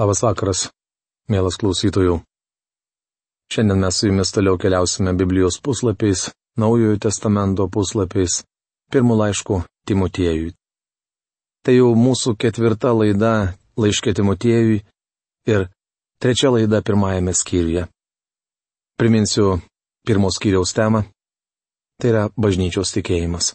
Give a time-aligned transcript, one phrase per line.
[0.00, 0.70] Labas vakaras,
[1.28, 2.14] mielas klausytojų.
[3.52, 8.38] Šiandien mes su jumis toliau keliausime Biblijos puslapiais, Naujojo testamento puslapiais,
[8.88, 9.58] pirmų laiškų
[9.88, 10.54] Timotiejui.
[11.60, 13.34] Tai jau mūsų ketvirta laida
[13.76, 14.80] laiškė Timotiejui
[15.52, 15.68] ir
[16.24, 17.84] trečia laida pirmajame skyriuje.
[18.96, 19.60] Priminsiu
[20.08, 21.04] pirmos skyriaus temą.
[22.00, 23.52] Tai yra bažnyčios tikėjimas.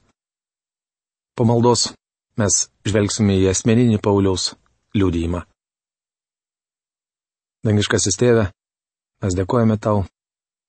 [1.34, 1.90] Po maldos
[2.38, 4.52] mes žvelgsime į asmeninį Pauliaus
[4.94, 5.48] liūdėjimą.
[7.68, 8.46] Dangiškasis tėve,
[9.20, 10.06] mes dėkojame tau,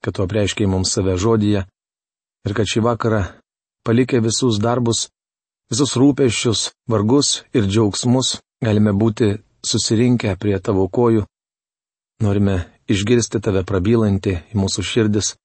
[0.03, 1.61] kad tu apreiškiai mums save žodyje
[2.43, 3.21] ir kad šį vakarą,
[3.87, 5.05] palikę visus darbus,
[5.71, 11.23] visus rūpeščius, vargus ir džiaugsmus, galime būti susirinkę prie tavo kojų.
[12.25, 15.37] Norime išgirsti tave prabylantį į mūsų širdis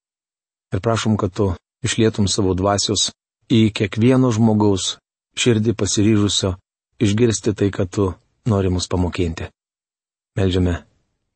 [0.74, 1.52] ir prašom, kad tu
[1.86, 3.12] išlietum savo dvasios
[3.46, 4.96] į kiekvieno žmogaus
[5.38, 6.56] širdį pasiryžusio
[6.98, 8.08] išgirsti tai, kad tu
[8.50, 9.46] nori mus pamokinti.
[10.34, 10.80] Meldžiame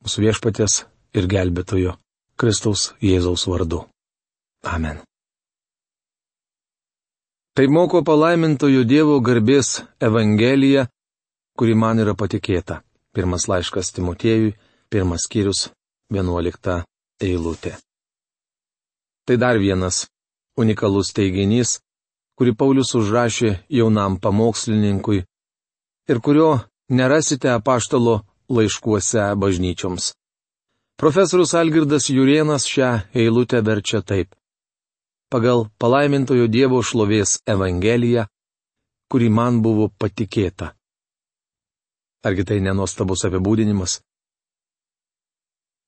[0.05, 0.83] mūsų viešpatės
[1.17, 1.97] ir gelbėtojo
[2.39, 3.85] Kristaus Jėzaus vardu.
[4.65, 5.01] Amen.
[7.59, 10.87] Tai moko palaimintojo Dievo garbės Evangelija,
[11.59, 12.85] kuri man yra patikėta.
[13.11, 14.53] Pirmas laiškas Timotiejui,
[14.91, 15.65] pirmas skyrius,
[16.13, 16.85] vienuolikta
[17.19, 17.75] eilutė.
[19.27, 20.07] Tai dar vienas
[20.57, 21.81] unikalus teiginys,
[22.39, 25.25] kurį Paulius užrašė jaunam pamokslininkui
[26.09, 26.51] ir kurio
[26.89, 30.13] nerasite apaštalo laiškuose bažnyčioms.
[30.99, 34.35] Profesorius Algirdas Jurienas šią eilutę verčia taip.
[35.31, 38.25] Pagal palaimintojo Dievo šlovės Evangeliją,
[39.13, 40.73] kuri man buvo patikėta.
[42.25, 44.01] Argi tai nenuostabus apibūdinimas?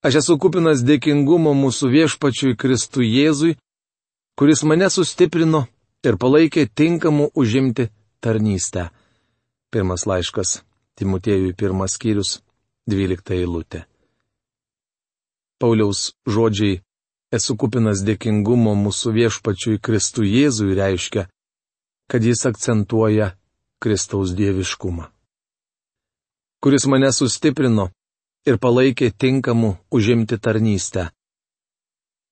[0.05, 3.57] Aš esu kupinas dėkingumo mūsų viešpačiui Kristui Jėzui,
[4.39, 5.65] kuris mane sustiprino
[6.07, 7.89] ir palaikė tinkamų užimti
[8.23, 8.89] tarnystę.
[9.69, 10.61] Pirmas laiškas
[10.99, 12.39] Timotėjui pirmas skyrius,
[12.89, 13.83] 12 eilutė.
[15.61, 16.79] Pauliaus žodžiai
[17.37, 21.27] esu kupinas dėkingumo mūsų viešpačiui Kristui Jėzui reiškia,
[22.09, 23.31] kad jis akcentuoja
[23.81, 25.07] Kristaus dieviškumą.
[26.61, 27.89] Kuris mane sustiprino
[28.45, 31.09] ir palaikė tinkamų užimti tarnystę.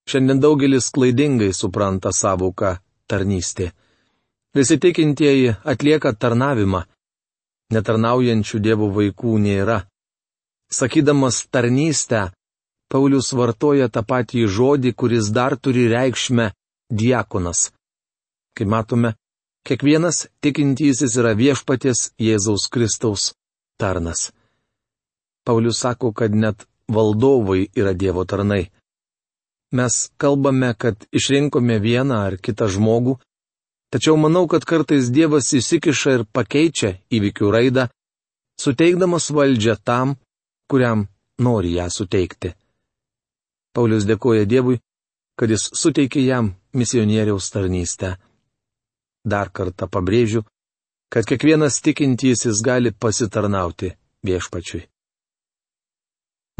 [0.10, 2.76] Šiandien daugelis klaidingai supranta savoką
[3.10, 3.72] tarnystė.
[4.58, 6.82] Visi tikintieji atlieka tarnavimą.
[7.74, 9.84] Netarnaujančių Dievo vaikų nėra.
[10.72, 12.30] Sakydamas tarnystę,
[12.90, 16.52] Paulius vartoja tą patį žodį, kuris dar turi reikšmę
[16.90, 17.70] diakonas.
[18.58, 19.14] Kaip matome,
[19.66, 23.34] kiekvienas tikintysis yra viešpatės Jėzaus Kristaus
[23.82, 24.32] tarnas.
[25.46, 28.70] Paulius sako, kad net valdovai yra Dievo tarnai.
[29.72, 33.20] Mes kalbame, kad išrinkome vieną ar kitą žmogų,
[33.94, 37.86] tačiau manau, kad kartais Dievas įsikiša ir pakeičia įvykių raidą,
[38.58, 40.18] suteikdamas valdžią tam,
[40.70, 41.08] kuriam
[41.40, 42.54] nori ją suteikti.
[43.74, 44.80] Paulius dėkoja Dievui,
[45.38, 48.16] kad jis suteikė jam misionieriaus tarnystę.
[49.26, 50.44] Dar kartą pabrėžiu,
[51.14, 53.94] kad kiekvienas tikintysis gali pasitarnauti
[54.26, 54.84] viešpačiui.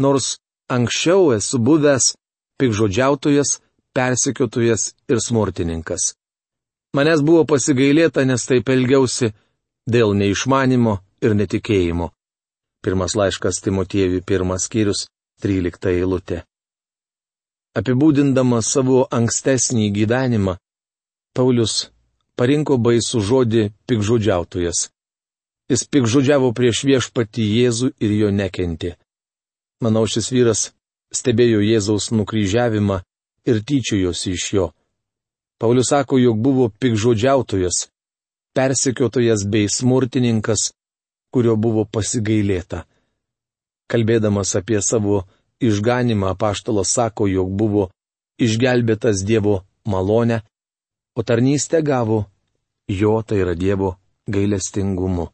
[0.00, 0.38] Nors
[0.70, 2.14] anksčiau esu buvęs
[2.60, 3.58] pikžodžiautojas,
[3.96, 6.14] persekiotojas ir smurtininkas.
[6.96, 9.30] Manęs buvo pasigailėta, nes taip elgiausi
[9.86, 12.10] dėl neišmanimo ir netikėjimo.
[12.80, 15.06] Pirmas laiškas Timotiejui, pirmas skyrius,
[15.42, 16.42] trylikta eilutė.
[17.76, 20.56] Apibūdindamas savo ankstesnį gyvenimą,
[21.36, 21.90] Paulius
[22.40, 24.88] parinko baisų žodį pikžodžiautojas.
[25.70, 28.96] Jis pikžodžiavo prieš viešpatį Jėzų ir jo nekenti.
[29.84, 30.62] Manau, šis vyras
[31.14, 32.98] stebėjo Jėzaus nukryžiavimą
[33.46, 34.66] ir tyčiojosi iš jo.
[35.60, 37.86] Paulius sako, jog buvo pikžodžiautojas,
[38.56, 40.72] persekiotojas bei smurtininkas,
[41.32, 42.84] kurio buvo pasigailėta.
[43.90, 45.24] Kalbėdamas apie savo
[45.60, 47.90] išganimą, apaštalas sako, jog buvo
[48.40, 50.40] išgelbėtas Dievo malonę,
[51.18, 52.24] o tarnystę gavo
[52.88, 53.96] jo, tai yra Dievo
[54.26, 55.30] gailestingumu.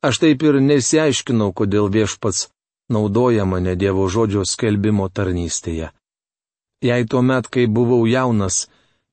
[0.00, 2.48] Aš taip ir nesiaiškinau, kodėl viešpats
[2.90, 5.90] naudoja mane Dievo žodžio skelbimo tarnystėje.
[6.80, 8.68] Jei tuo met, kai buvau jaunas,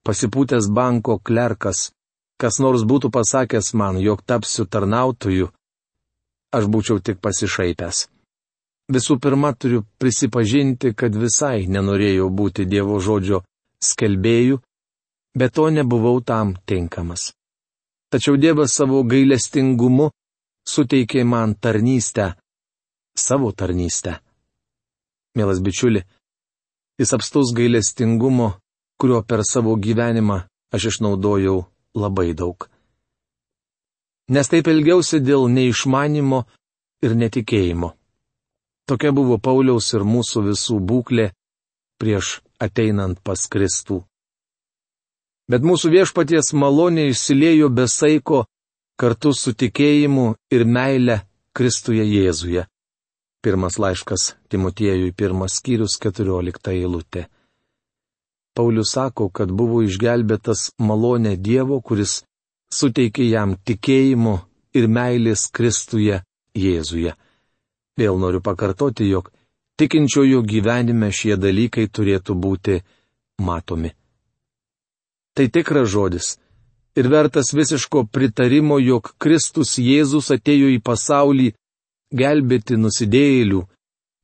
[0.07, 1.91] pasipūtęs banko klerkas,
[2.41, 5.49] kas nors būtų pasakęs man, jog tapsiu tarnautoju,
[6.53, 8.07] aš būčiau tik pasišaipęs.
[8.93, 13.41] Visų pirma, turiu prisipažinti, kad visai nenorėjau būti Dievo žodžio
[13.83, 14.61] skelbėjų,
[15.37, 17.33] bet to nebuvau tam tinkamas.
[18.07, 20.07] Tačiau Dievas savo gailestingumu
[20.67, 22.37] suteikė man tarnystę,
[23.17, 24.21] savo tarnystę.
[25.35, 26.05] Mielas bičiuli,
[26.97, 28.53] jis apstus gailestingumo,
[28.97, 31.65] kurio per savo gyvenimą aš išnaudojau
[31.97, 32.67] labai daug.
[34.29, 36.43] Nes taip elgiausi dėl neišmanimo
[37.05, 37.93] ir netikėjimo.
[38.87, 41.31] Tokia buvo Pauliaus ir mūsų visų būklė
[41.99, 44.01] prieš ateinant pas Kristų.
[45.47, 48.45] Bet mūsų viešpaties malonė išsiliejo be saiko
[48.99, 51.21] kartu su tikėjimu ir meile
[51.55, 52.65] Kristuje Jėzuje.
[53.43, 57.27] Pirmas laiškas Timotiejui, pirmas skyrius, keturiolikta eilutė.
[58.57, 62.23] Paulius sako, kad buvo išgelbėtas malonė Dievo, kuris
[62.73, 64.39] suteikė jam tikėjimo
[64.73, 66.23] ir meilės Kristuje
[66.57, 67.13] Jėzuje.
[67.97, 69.29] Vėl noriu pakartoti, jog
[69.77, 72.81] tikinčiojo gyvenime šie dalykai turėtų būti
[73.45, 73.93] matomi.
[75.37, 76.33] Tai tikras žodis
[76.97, 81.51] ir vertas visiško pritarimo, jog Kristus Jėzus atėjo į pasaulį
[82.09, 83.61] gelbėti nusidėjėlių,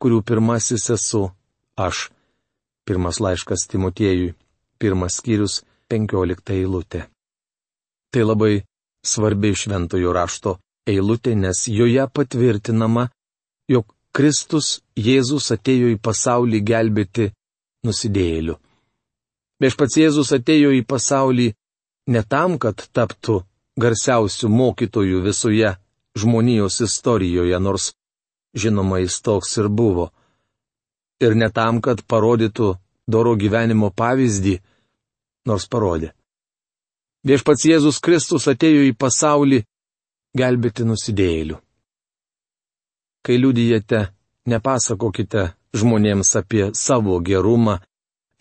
[0.01, 1.27] kurių pirmasis esu
[1.77, 2.09] aš.
[2.83, 4.33] Pirmas laiškas Timotiejui,
[4.79, 7.05] pirmas skyrius, penkiolikta eilutė.
[8.11, 8.63] Tai labai
[9.05, 10.57] svarbi šventojo rašto
[10.87, 13.07] eilutė, nes joje patvirtinama,
[13.71, 17.31] jog Kristus Jėzus atėjo į pasaulį gelbėti
[17.87, 18.57] nusidėjėlių.
[19.63, 21.47] Viešpats Jėzus atėjo į pasaulį
[22.13, 23.39] ne tam, kad taptų
[23.79, 25.71] garsiausių mokytojų visoje
[26.19, 27.93] žmonijos istorijoje, nors
[28.53, 30.11] žinoma jis toks ir buvo.
[31.23, 32.73] Ir ne tam, kad parodytų
[33.07, 34.57] doro gyvenimo pavyzdį,
[35.47, 36.11] nors parodė.
[37.23, 39.61] Viešpats Jėzus Kristus atėjo į pasaulį
[40.35, 41.59] gelbėti nusidėjėlių.
[43.23, 44.09] Kai liudijate,
[44.51, 47.77] nepasakokite žmonėms apie savo gerumą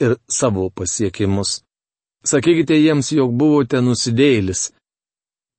[0.02, 1.60] ir savo pasiekimus.
[2.26, 4.70] Sakykite jiems, jog buvote nusidėjėlis,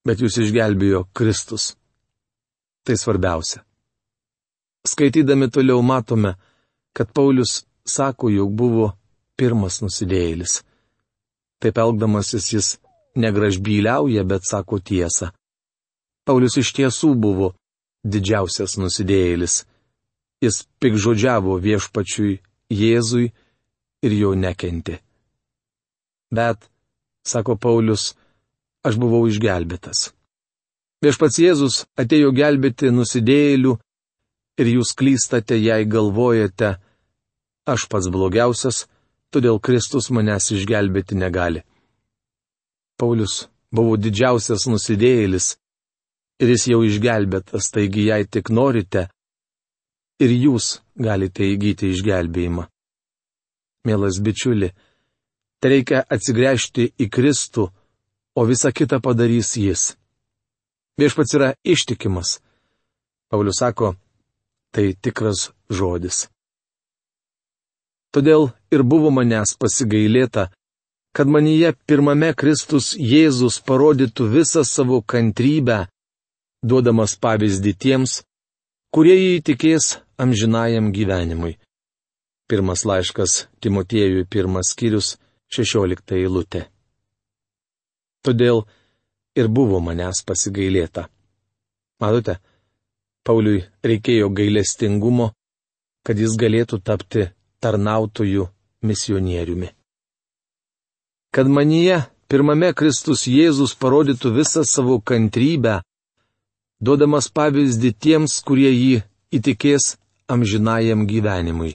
[0.08, 1.74] bet jūs išgelbėjo Kristus.
[2.84, 3.64] Tai svarbiausia.
[4.88, 6.36] Skaitydami toliau matome,
[6.94, 8.92] kad Paulius sako, jog buvo
[9.38, 10.62] pirmas nusidėjėlis.
[11.64, 12.68] Taip elgdamasis jis
[13.16, 15.32] negražbyliauja, bet sako tiesą.
[16.28, 17.54] Paulius iš tiesų buvo
[18.04, 19.64] didžiausias nusidėjėlis.
[20.44, 22.42] Jis pikžodžiavo viešpačiui
[22.74, 23.30] Jėzui
[24.04, 24.98] ir jo nekenti.
[26.34, 26.68] Bet,
[27.24, 28.14] sako Paulius,
[28.84, 30.12] aš buvau išgelbėtas.
[31.04, 33.74] Viešpats Jėzus atėjo gelbėti nusidėjėlių
[34.60, 36.78] ir jūs klystate, jei galvojate,
[37.66, 38.86] aš pats blogiausias,
[39.34, 41.64] todėl Kristus manęs išgelbėti negali.
[43.00, 45.56] Paulius buvo didžiausias nusidėjėlis
[46.44, 49.08] ir jis jau išgelbėtas, taigi jei tik norite,
[50.22, 52.68] ir jūs galite įgyti išgelbėjimą.
[53.88, 54.70] Mielas bičiuli,
[55.60, 57.68] tai reikia atsigręžti į Kristų,
[58.40, 59.94] o visa kita padarys jis.
[61.00, 62.38] Viešpats yra ištikimas.
[63.30, 63.96] Paulius sako,
[64.72, 66.28] tai tikras žodis.
[68.14, 70.50] Todėl ir buvo manęs pasigailėta,
[71.18, 75.80] kad manyje pirmame Kristus Jėzus parodytų visą savo kantrybę
[76.64, 78.22] duodamas pavyzdį tiems,
[78.94, 81.58] kurie jį įtikės amžinajam gyvenimui.
[82.50, 85.16] Pirmas laiškas Timotiejui pirmas skyrius,
[85.54, 86.68] šešiolikta eilutė.
[88.24, 88.64] Todėl
[89.36, 91.08] ir buvo manęs pasigailėta.
[92.02, 92.38] Matote,
[93.24, 95.32] Pauliui reikėjo gailestingumo,
[96.04, 97.30] kad jis galėtų tapti
[97.64, 98.50] tarnautojų
[98.84, 99.70] misionieriumi.
[101.34, 105.80] Kad manyje pirmame Kristus Jėzus parodytų visą savo kantrybę,
[106.84, 108.98] duodamas pavyzdį tiems, kurie jį
[109.34, 109.96] įtikės
[110.30, 111.74] amžinajam gyvenimui.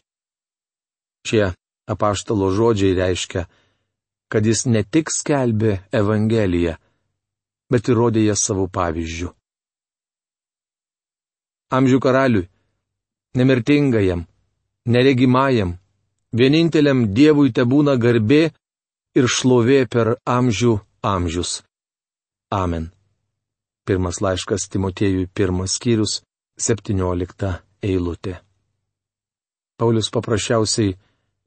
[1.26, 1.49] Šie
[1.88, 3.49] apaštalo žodžiai reiškia,
[4.28, 6.76] kad jis ne tik skelbė Evangeliją,
[7.73, 9.33] bet ir rodė ją savo pavyzdžių.
[11.75, 12.49] Amžių karaliui,
[13.37, 14.25] nemirtingajam,
[14.88, 15.76] neregimajam,
[16.33, 18.49] vieninteliam Dievui te būna garbė
[19.18, 21.62] ir šlovė per amžių amžius.
[22.50, 22.90] Amen.
[23.85, 26.21] Pirmas laiškas Timotiejui pirmas skyrius,
[26.59, 28.38] septyniolikta eilutė.
[29.78, 30.97] Paulius paprasčiausiai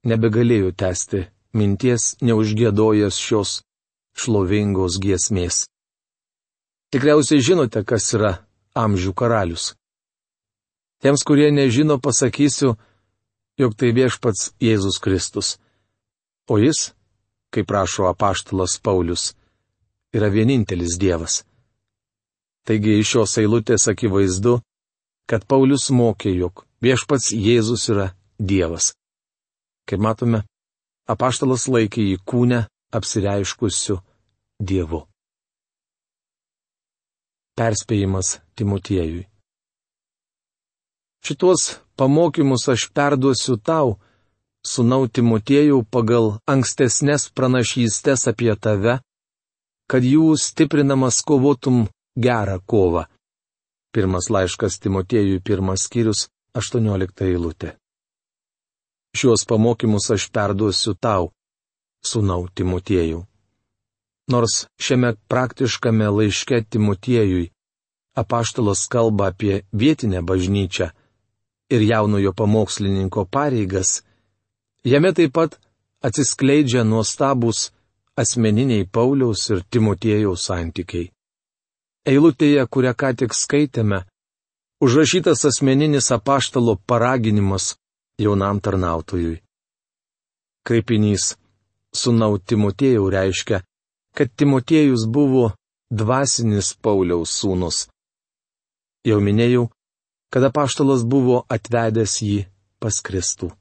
[0.07, 3.59] nebegalėjo tęsti minties neužgėdojęs šios
[4.17, 5.65] šlovingos giesmės.
[6.91, 8.31] Tikriausiai žinote, kas yra
[8.75, 9.73] amžių karalius.
[11.01, 12.75] Tiems, kurie nežino, pasakysiu,
[13.61, 15.55] jog tai viešpats Jėzus Kristus.
[16.49, 16.91] O jis,
[17.53, 19.31] kaip prašo apaštalas Paulius,
[20.15, 21.43] yra vienintelis Dievas.
[22.65, 24.59] Taigi iš šios eilutės akivaizdu,
[25.29, 28.91] kad Paulius mokė, jog viešpats Jėzus yra Dievas.
[29.89, 30.43] Kaip matome,
[31.09, 32.65] apaštalas laikė jį kūnę
[32.97, 33.99] apsireiškusiu
[34.61, 35.05] Dievu.
[37.57, 39.25] Perspėjimas Timotiejui.
[41.21, 43.99] Šitos pamokymus aš perduosiu tau,
[44.65, 48.95] sunau Timotiejų pagal ankstesnės pranašystės apie tave,
[49.85, 51.83] kad jų stiprinamas kovotum
[52.17, 53.03] gerą kovą.
[53.93, 56.25] Pirmas laiškas Timotiejui, pirmas skyrius,
[56.57, 57.75] 18 eilutė.
[59.13, 61.29] Šiuos pamokymus aš perduosiu tau,
[62.01, 63.19] sūnau Timotiejų.
[64.33, 67.51] Nors šiame praktiškame laiške Timotiejui
[68.17, 70.89] apaštalas kalba apie vietinę bažnyčią
[71.73, 74.01] ir jaunojo pamokslininko pareigas,
[74.83, 75.59] jame taip pat
[76.07, 77.71] atsiskleidžia nuostabus
[78.21, 81.11] asmeniniai Pauliaus ir Timotiejaus santykiai.
[82.11, 84.01] Eilutėje, kurią ką tik skaitėme,
[84.83, 87.75] užrašytas asmeninis apaštalo paraginimas
[88.19, 89.37] jaunam tarnautojui.
[90.65, 91.35] Kreipinys
[91.91, 93.61] Sūnau Timotiejau reiškia,
[94.15, 95.51] kad Timotiejus buvo
[95.91, 97.87] dvasinis Pauliaus sūnus.
[99.03, 99.67] Jau minėjau,
[100.31, 102.37] kad apaštalas buvo atvedęs jį
[102.79, 103.51] pas Kristų.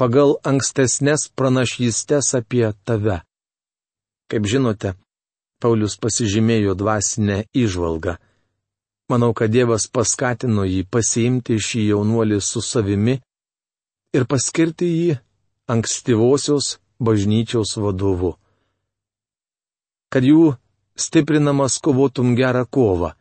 [0.00, 3.20] Pagal ankstesnės pranašystės apie tave.
[4.32, 4.96] Kaip žinote,
[5.62, 8.16] Paulius pasižymėjo dvasinę išvalgą.
[9.12, 13.18] Manau, kad Dievas paskatino jį pasiimti šį jaunuolį su savimi
[14.16, 15.18] ir paskirti jį
[15.70, 18.32] ankstyvosios bažnyčios vadovu.
[20.12, 20.54] Kad jų
[20.96, 23.12] stiprinamas kovotum gerą kovą.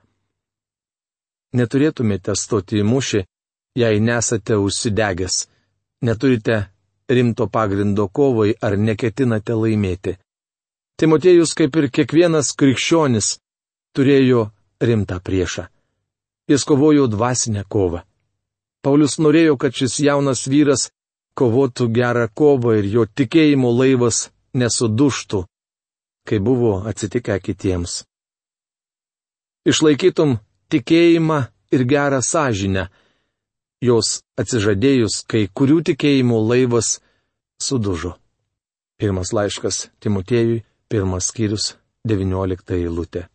[1.58, 3.22] Neturėtumėte stoti į mušį,
[3.76, 5.48] jei nesate užsidegęs,
[6.08, 6.58] neturite
[7.12, 10.16] rimto pagrindo kovai ar neketinate laimėti.
[11.00, 13.36] Timotiejus, kaip ir kiekvienas krikščionis,
[13.96, 14.46] turėjo
[14.80, 15.68] rimtą priešą.
[16.48, 18.04] Jis kovojo dvasinę kovą.
[18.82, 20.90] Paulius norėjo, kad šis jaunas vyras
[21.38, 25.44] kovotų gerą kovą ir jo tikėjimo laivas nesuduštų,
[26.28, 28.02] kai buvo atsitikę kitiems.
[29.66, 30.40] Išlaikytum
[30.72, 31.40] tikėjimą
[31.76, 32.88] ir gerą sąžinę,
[33.82, 37.00] jos atsižadėjus, kai kurių tikėjimo laivas
[37.62, 38.16] sudužo.
[39.02, 40.62] Pirmas laiškas Timotiejui,
[40.92, 41.76] Pirmas skyrius,
[42.08, 43.28] 19 eilutė.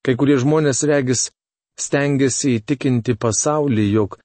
[0.00, 1.28] Kai kurie žmonės regis
[1.76, 4.16] stengiasi įtikinti pasaulį, jog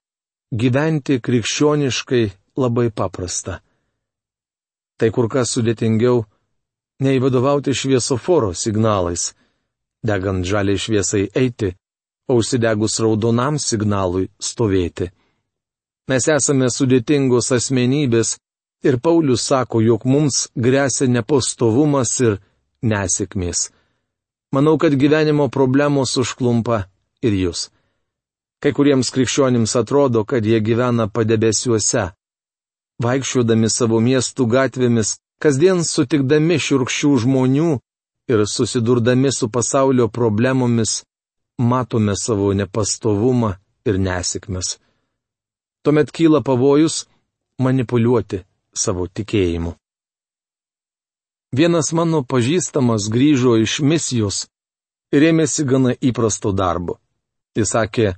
[0.52, 2.22] gyventi krikščioniškai
[2.56, 3.60] labai paprasta.
[4.96, 6.24] Tai kur kas sudėtingiau
[7.04, 9.34] nei vadovauti šviesoforo signalais,
[10.00, 11.74] degant žaliai šviesai eiti,
[12.28, 15.10] o užsidegus raudonam signalui stovėti.
[16.10, 18.36] Mes esame sudėtingos asmenybės
[18.86, 22.36] Ir Paulius sako, jog mums grėsia nepastovumas ir
[22.84, 23.70] nesėkmės.
[24.54, 26.84] Manau, kad gyvenimo problemos užklumpa
[27.26, 27.70] ir jūs.
[28.62, 32.04] Kai kuriems krikščionims atrodo, kad jie gyvena padebesiuose.
[33.02, 37.72] Vaikščiodami savo miestų gatvėmis, kasdien sutikdami širkščių žmonių
[38.32, 41.02] ir susidurdami su pasaulio problemomis,
[41.58, 43.54] matome savo nepastovumą
[43.88, 44.76] ir nesėkmes.
[45.82, 47.06] Tuomet kyla pavojus
[47.62, 48.42] manipuliuoti
[48.74, 49.72] savo tikėjimu.
[51.56, 54.46] Vienas mano pažįstamas grįžo iš misijos
[55.14, 56.98] ir ėmėsi gana įprasto darbo.
[57.56, 58.12] Jis sakė,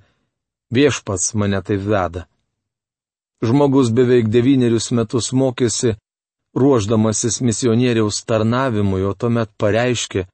[0.74, 2.26] viešpats mane taip veda.
[3.44, 5.94] Žmogus beveik devynerius metus mokėsi,
[6.58, 10.26] ruoždamasis misionieriaus tarnavimui, o tuomet pareiškė,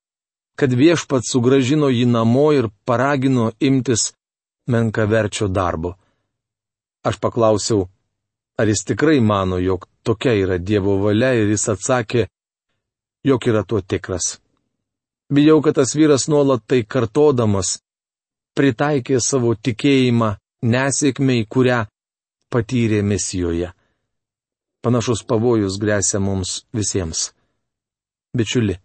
[0.56, 4.12] kad viešpats sugražino jį namo ir paragino imtis
[4.70, 5.94] menkaverčio darbo.
[7.04, 7.88] Aš paklausiau,
[8.58, 12.26] ar jis tikrai mano, jog tokia yra Dievo valia ir jis atsakė,
[13.24, 14.38] jog yra tuo tikras.
[15.32, 17.78] Bijau, kad tas vyras nuolat tai kartodamas
[18.54, 21.84] pritaikė savo tikėjimą nesėkmiai, kurią
[22.52, 23.72] patyrė misijoje.
[24.84, 27.32] Panašus pavojus grėsia mums visiems.
[28.36, 28.76] Bičiuli,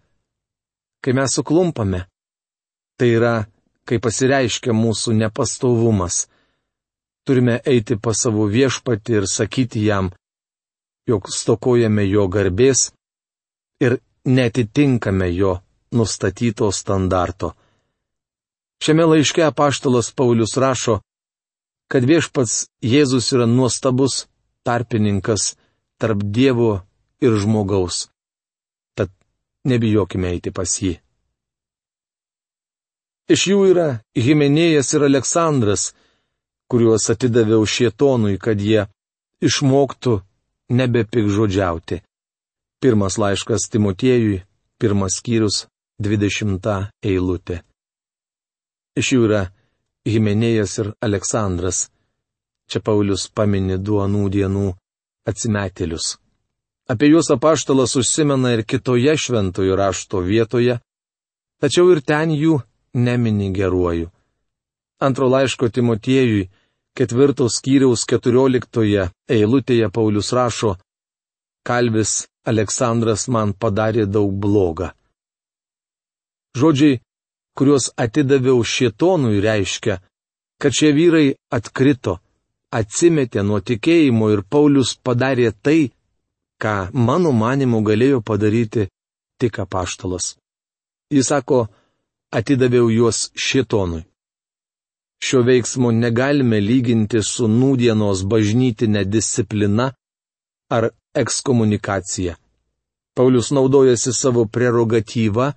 [1.02, 2.06] kai mes suklumpame,
[2.98, 3.36] tai yra,
[3.88, 6.28] kai pasireiškia mūsų nepastovumas.
[7.26, 10.12] Turime eiti pas savo viešpatį ir sakyti jam,
[11.08, 12.90] jog stokojame jo garbės
[13.82, 15.60] ir netitinkame jo
[15.92, 17.54] nustatyto standarto.
[18.84, 21.00] Šiame laiške apaštalas Paulius rašo,
[21.92, 24.28] kad viešpats Jėzus yra nuostabus
[24.64, 25.56] tarpininkas
[26.00, 26.72] tarp Dievo
[27.20, 28.08] ir žmogaus.
[29.68, 30.94] Nebijokime eiti pas jį.
[33.30, 33.88] Iš jų yra
[34.18, 35.92] Himenėjas ir Aleksandras,
[36.72, 38.88] kuriuos atidaviau šietonui, kad jie
[39.46, 40.16] išmoktų
[40.80, 42.00] nebepikžodžiauti.
[42.80, 44.42] Pirmas laiškas Timotiejui,
[44.80, 45.68] pirmas skyrius,
[46.00, 47.60] dvidešimta eilutė.
[48.96, 49.44] Iš jų yra
[50.08, 51.90] Himenėjas ir Aleksandras.
[52.70, 54.68] Čia Paulius paminė du anų dienų
[55.30, 56.16] atsimetėlius.
[56.90, 60.80] Apie juos apaštalas užsimena ir kitoje šventojo rašto vietoje,
[61.62, 62.60] tačiau ir ten jų
[62.94, 64.10] nemini geruoju.
[65.00, 66.50] Antro laiško Timotiejui
[66.98, 70.76] ketvirtos skyriaus keturioliktoje eilutėje Paulius rašo,
[71.64, 74.90] Kalvis Aleksandras man padarė daug blogą.
[76.58, 76.98] Žodžiai
[77.60, 80.00] kuriuos atidaviau šietonui, reiškia,
[80.62, 82.14] kad šie vyrai atkrito,
[82.72, 85.92] atsimetė nuo tikėjimo ir Paulius padarė tai,
[86.62, 88.90] ką mano manimu galėjo padaryti
[89.40, 90.36] tik apaštalas.
[91.10, 91.68] Jis sako,
[92.32, 94.04] atidaviau juos šitonui.
[95.24, 99.90] Šio veiksmo negalime lyginti su nūdienos bažnytinė disciplina
[100.70, 100.90] ar
[101.22, 102.36] ekskomunikacija.
[103.16, 105.52] Paulius naudojasi savo prerogatyvą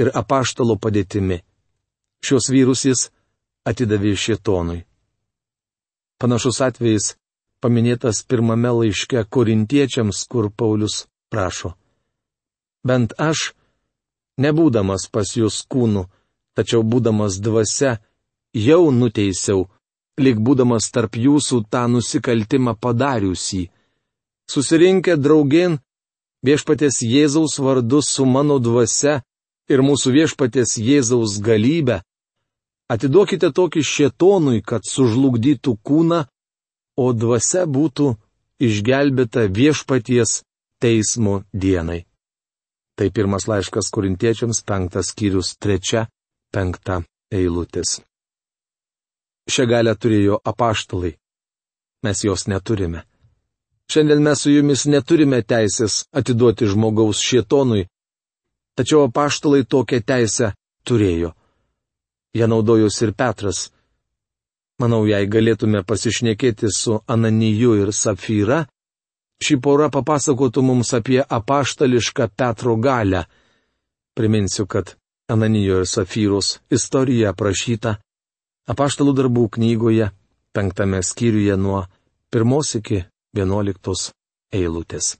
[0.00, 1.38] ir apaštalo padėtimi.
[2.24, 3.04] Šios vyrus jis
[3.68, 4.80] atidavė šietonui.
[6.18, 7.14] Panašus atvejis
[7.60, 11.74] paminėtas pirmame laiške korintiečiams, kur Paulius prašo.
[12.84, 13.52] Bent aš,
[14.40, 16.06] nebūdamas pas jūs kūnu,
[16.56, 17.98] tačiau būdamas dvasia,
[18.56, 19.68] jau nuteisiau,
[20.20, 23.68] lik būdamas tarp jūsų tą nusikaltimą padariusį.
[24.50, 25.78] Susirinkę draugien,
[26.42, 29.20] viešpatės Jėzaus vardu su mano dvasia
[29.70, 32.00] ir mūsų viešpatės Jėzaus galybę,
[32.90, 36.24] atiduokite tokį šėtonui, kad sužlugdytų kūną,
[36.96, 38.14] o dvasia būtų
[38.60, 40.42] išgelbėta viešpaties
[40.80, 42.04] teismo dienai.
[42.96, 46.08] Tai pirmas laiškas korintiečiams, penktas skyrius, trečia,
[46.52, 47.00] penkta
[47.32, 48.00] eilutės.
[49.50, 51.14] Šią galę turėjo apaštalai.
[52.04, 53.04] Mes jos neturime.
[53.90, 57.88] Šiandien mes su jumis neturime teisės atiduoti žmogaus šietonui,
[58.78, 60.52] tačiau apaštalai tokią teisę
[60.86, 61.32] turėjo.
[62.36, 63.70] Jie naudojosi ir Petras.
[64.80, 68.62] Manau, jei galėtume pasišnekėti su Ananiju ir Safyra,
[69.44, 73.26] ši pora papasakotų mums apie apaštališką Petro galę.
[74.16, 74.96] Priminsiu, kad
[75.28, 77.98] Ananijo ir Safyros istorija aprašyta
[78.70, 80.10] Apaštalų darbų knygoje,
[80.54, 81.80] penktame skyriuje nuo
[82.30, 83.02] pirmos iki
[83.34, 84.10] vienuoliktos
[84.54, 85.16] eilutės.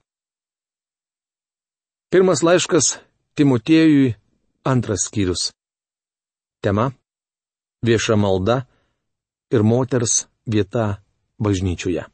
[2.11, 3.01] Pirmas laiškas
[3.35, 4.15] Timotiejui,
[4.65, 5.51] antras skyrius.
[6.63, 6.93] Tema-
[7.87, 8.70] vieša malda
[9.51, 11.03] ir moters vieta
[11.39, 12.05] bažnyčiuje.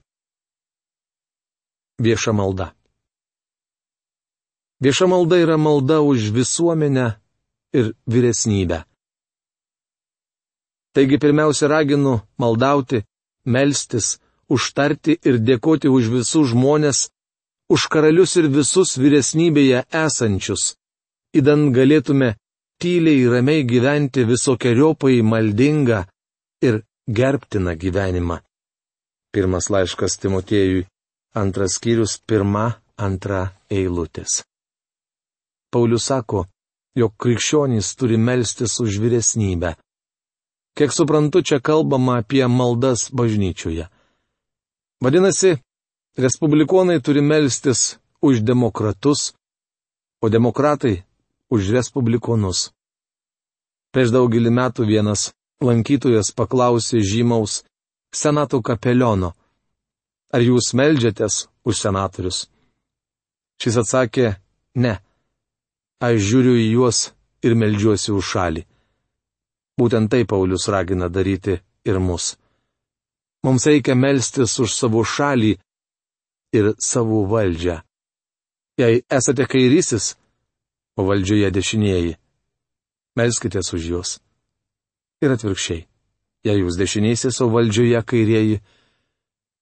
[1.99, 2.73] Vieša malda.
[4.80, 7.06] Vieša malda yra malda už visuomenę
[7.73, 8.84] ir vyresnybę.
[10.93, 13.04] Taigi pirmiausia raginu maldauti,
[13.45, 17.08] melstis, užtarti ir dėkoti už visus žmonės,
[17.69, 20.76] už karalius ir visus vyresnybėje esančius,
[21.37, 22.37] įdant galėtume
[22.80, 26.04] tyliai ir ramiai gyventi visokiojopai maldingą
[26.69, 28.38] ir gerbtiną gyvenimą.
[29.32, 30.86] Pirmas laiškas Timotiejui,
[31.34, 34.42] antras skyrius, pirma, antra eilutės.
[35.71, 36.47] Paulius sako,
[36.97, 39.75] jog krikščionys turi melstis už vyresnybę.
[40.76, 43.88] Kiek suprantu, čia kalbama apie maldas bažnyčioje.
[45.04, 45.56] Vadinasi,
[46.16, 49.34] respublikonai turi melstis už demokratus,
[50.25, 51.04] o demokratai
[51.52, 52.73] už respublikonus.
[53.92, 55.30] Prieš daugelį metų vienas
[55.64, 57.62] lankytojas paklausė žymaus
[58.12, 59.32] senato kapeliono,
[60.32, 62.47] ar jūs melžiatės už senatorius?
[63.60, 64.36] Šis atsakė,
[64.76, 64.99] ne.
[66.00, 66.99] Aš žiūriu į juos
[67.47, 68.66] ir melžiuosi už šalį.
[69.80, 72.34] Būtent tai Paulius ragina daryti ir mus.
[73.45, 75.56] Mums reikia melstis už savo šalį
[76.56, 77.80] ir savo valdžią.
[78.76, 80.16] Jei esate kairysis,
[80.97, 82.16] o valdžioje dešinieji,
[83.16, 84.10] melskitės už juos.
[85.25, 85.87] Ir atvirkščiai,
[86.45, 88.59] jei jūs dešinysis, o valdžioje kairieji,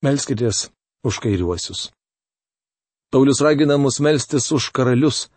[0.03, 0.69] melskitės
[1.07, 1.91] už kairiuosius.
[3.15, 5.29] Paulius ragina mus melstis už karalius.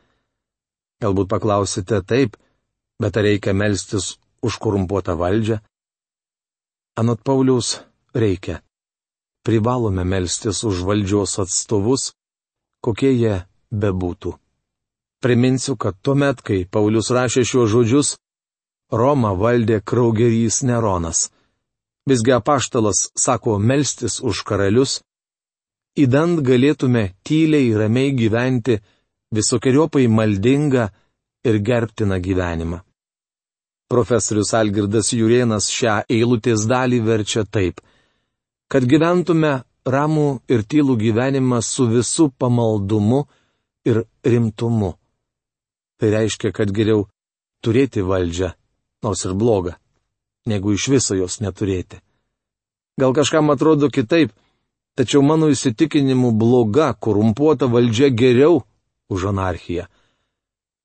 [0.98, 2.34] Galbūt paklausite taip,
[2.98, 5.60] bet ar reikia melstis už korumpuotą valdžią?
[6.98, 7.76] Anot Pauliaus
[8.18, 8.64] reikia.
[9.46, 12.10] Privalome melstis už valdžios atstovus,
[12.82, 13.36] kokie jie
[13.70, 14.34] bebūtų.
[15.22, 18.16] Priminsiu, kad tuomet, kai Paulius rašė šiuos žodžius,
[18.92, 21.28] Roma valdė kraugerys Neronas.
[22.08, 25.02] Visgi apaštalas sako melstis už karalius,
[26.00, 28.78] įdant galėtume tyliai ir ramiai gyventi
[29.36, 30.88] visokiojopai maldingą
[31.44, 32.80] ir gerbtiną gyvenimą.
[33.92, 37.82] Profesorius Algirdas Jurienas šią eilutės dalį verčia taip,
[38.72, 43.26] kad gyventume ramų ir tylų gyvenimą su visu pamaldumu
[43.88, 44.94] ir rimtumu.
[46.00, 47.08] Tai reiškia, kad geriau
[47.64, 48.52] turėti valdžią,
[49.04, 49.76] nors ir blogą,
[50.46, 52.02] negu iš viso jos neturėti.
[52.98, 54.32] Gal kažkam atrodo kitaip,
[54.98, 58.64] tačiau mano įsitikinimu bloga, korumpuota valdžia geriau
[59.10, 59.86] už anarchiją.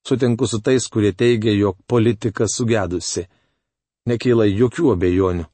[0.07, 3.25] Sutinku su tais, kurie teigia, jog politika sugedusi.
[4.05, 5.45] Nekyla jokių abejonių,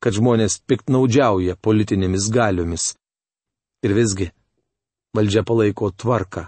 [0.00, 2.94] kad žmonės piktnaudžiauja politinėmis galiomis.
[3.84, 4.30] Ir visgi,
[5.12, 6.46] valdžia palaiko tvarką.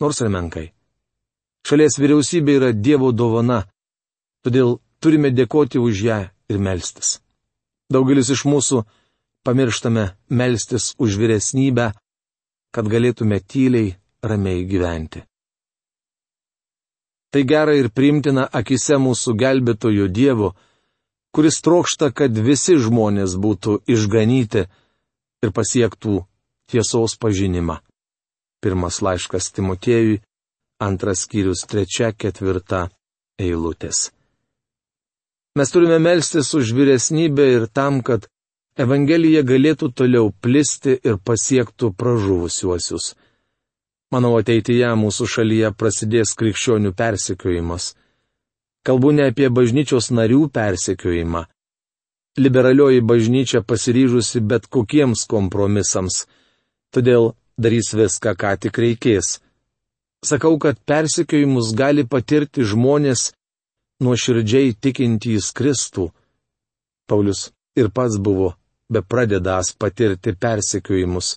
[0.00, 0.68] Nors ir menkai.
[1.66, 3.64] Šalies vyriausybė yra Dievo dovana.
[4.44, 6.18] Todėl turime dėkoti už ją
[6.52, 7.18] ir melstis.
[7.92, 8.84] Daugelis iš mūsų
[9.44, 11.92] pamirštame melstis už vyresnybę,
[12.74, 15.22] kad galėtume tyliai, ramiai gyventi.
[17.32, 20.52] Tai gera ir primtina akise mūsų gelbėtojo Dievo,
[21.34, 24.62] kuris trokšta, kad visi žmonės būtų išganyti
[25.42, 26.20] ir pasiektų
[26.70, 27.80] tiesos pažinimą.
[28.62, 30.22] Pirmas laiškas Timotėjui,
[30.80, 32.86] antras skyrius trečia, ketvirta
[33.42, 34.13] eilutės.
[35.54, 38.26] Mes turime melstis už vyresnybę ir tam, kad
[38.74, 43.12] Evangelija galėtų toliau plisti ir pasiektų pražuvusiuosius.
[44.10, 47.92] Manau, ateityje mūsų šalyje prasidės krikščionių persekiojimas.
[48.82, 51.44] Kalbu ne apie bažnyčios narių persekiojimą.
[52.34, 56.24] Liberalioji bažnyčia pasiryžusi bet kokiems kompromisams,
[56.90, 59.38] todėl darys viską, ką tik reikės.
[60.26, 63.30] Sakau, kad persekiojimus gali patirti žmonės,
[64.02, 66.10] nuoširdžiai tikintys Kristų.
[67.08, 68.54] Paulius ir pats buvo
[68.90, 71.36] be pradedąs patirti persekiojimus.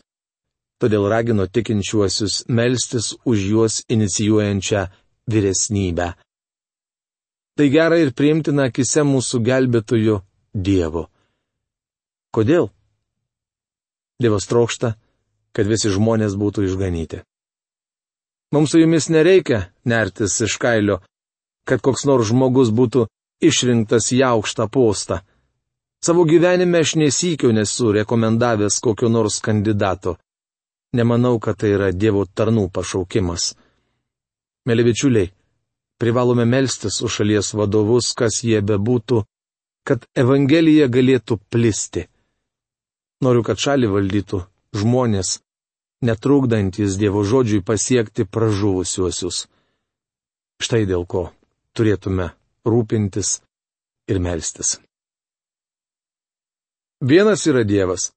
[0.77, 4.85] Todėl ragino tikinčiuosius melstis už juos inicijuojančią
[5.31, 6.13] vyresnybę.
[7.57, 10.19] Tai gera ir priimtina akise mūsų gelbėtojų
[10.53, 11.07] Dievo.
[12.33, 12.69] Kodėl?
[14.21, 14.93] Dievas trokšta,
[15.53, 17.23] kad visi žmonės būtų išganyti.
[18.53, 21.01] Mums su jumis nereikia nertis iš kailio,
[21.67, 23.07] kad koks nors žmogus būtų
[23.43, 25.19] išrinktas į aukštą postą.
[26.05, 30.17] Savo gyvenime aš nesikio nesu rekomendavęs kokio nors kandidato.
[30.93, 33.55] Nemanau, kad tai yra Dievo tarnų pašaukimas.
[34.67, 35.31] Mėly bičiuliai,
[35.99, 39.23] privalome melstis už šalies vadovus, kas jie bebūtų,
[39.87, 42.05] kad Evangelija galėtų plisti.
[43.25, 44.43] Noriu, kad šalį valdytų
[44.77, 45.39] žmonės,
[46.05, 49.47] netrukdantis Dievo žodžiui pasiekti pražuvusiuosius.
[50.61, 51.31] Štai dėl ko
[51.77, 52.31] turėtume
[52.65, 53.37] rūpintis
[54.09, 54.77] ir melstis.
[57.01, 58.11] Vienas yra Dievas.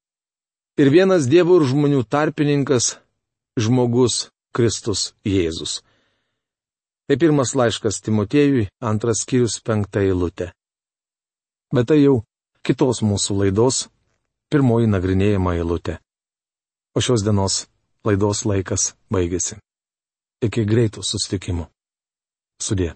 [0.81, 2.97] Ir vienas Dievo ir žmonių tarpininkas-
[3.63, 5.81] žmogus Kristus Jėzus.
[7.07, 10.51] Tai pirmas laiškas Timotėjui, antras skyrius penkta eilutė.
[11.73, 12.23] Bet tai jau
[12.63, 13.89] kitos mūsų laidos,
[14.49, 15.99] pirmoji nagrinėjama eilutė.
[16.95, 17.67] O šios dienos
[18.03, 19.59] laidos laikas baigėsi.
[20.41, 21.67] Iki greitų susitikimų.
[22.59, 22.95] Sudė.